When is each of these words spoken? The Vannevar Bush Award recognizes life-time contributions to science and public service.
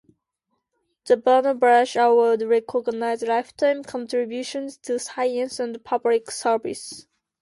The 1.05 1.15
Vannevar 1.17 1.59
Bush 1.83 1.95
Award 1.95 2.41
recognizes 2.41 3.29
life-time 3.29 3.83
contributions 3.83 4.77
to 4.77 4.97
science 4.97 5.59
and 5.59 5.83
public 5.85 6.31
service. 6.31 7.05